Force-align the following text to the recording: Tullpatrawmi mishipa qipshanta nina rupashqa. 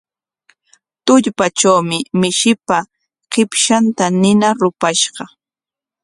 Tullpatrawmi 1.05 1.97
mishipa 2.23 2.77
qipshanta 3.31 4.05
nina 4.21 4.49
rupashqa. 4.61 5.23